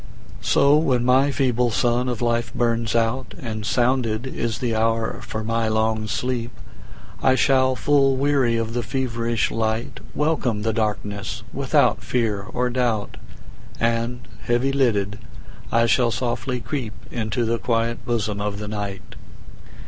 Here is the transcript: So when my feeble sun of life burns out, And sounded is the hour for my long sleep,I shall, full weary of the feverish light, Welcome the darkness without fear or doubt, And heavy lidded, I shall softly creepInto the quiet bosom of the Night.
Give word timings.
So 0.41 0.77
when 0.77 1.05
my 1.05 1.29
feeble 1.29 1.69
sun 1.69 2.09
of 2.09 2.23
life 2.23 2.51
burns 2.55 2.95
out, 2.95 3.35
And 3.39 3.67
sounded 3.67 4.25
is 4.25 4.57
the 4.57 4.75
hour 4.75 5.21
for 5.21 5.43
my 5.43 5.67
long 5.67 6.07
sleep,I 6.07 7.35
shall, 7.35 7.75
full 7.75 8.17
weary 8.17 8.57
of 8.57 8.73
the 8.73 8.81
feverish 8.81 9.51
light, 9.51 9.99
Welcome 10.15 10.63
the 10.63 10.73
darkness 10.73 11.43
without 11.53 12.01
fear 12.03 12.41
or 12.41 12.71
doubt, 12.71 13.17
And 13.79 14.27
heavy 14.41 14.71
lidded, 14.71 15.19
I 15.71 15.85
shall 15.85 16.09
softly 16.09 16.61
creepInto 16.61 17.45
the 17.45 17.59
quiet 17.59 18.03
bosom 18.03 18.41
of 18.41 18.57
the 18.57 18.67
Night. 18.67 19.13